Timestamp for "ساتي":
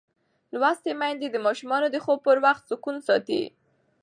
3.07-3.43